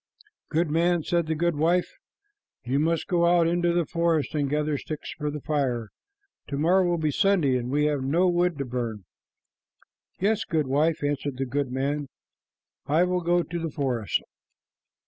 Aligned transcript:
"Goodman," 0.49 1.03
said 1.03 1.27
the 1.27 1.35
goodwife, 1.35 1.93
"you 2.63 2.79
must 2.79 3.05
go 3.05 3.27
out 3.27 3.45
into 3.47 3.71
the 3.71 3.85
forest 3.85 4.33
and 4.33 4.49
gather 4.49 4.75
sticks 4.75 5.11
for 5.15 5.29
the 5.29 5.41
fire. 5.41 5.89
To 6.47 6.57
morrow 6.57 6.89
will 6.89 6.97
be 6.97 7.11
Sunday, 7.11 7.55
and 7.55 7.69
we 7.69 7.85
have 7.85 8.01
no 8.01 8.27
wood 8.27 8.57
to 8.57 8.65
burn." 8.65 9.05
"Yes, 10.19 10.43
goodwife," 10.43 11.03
answered 11.03 11.37
the 11.37 11.45
goodman, 11.45 12.07
"I 12.87 13.03
will 13.03 13.21
go 13.21 13.43
to 13.43 13.59
the 13.59 13.69
forest." 13.69 14.23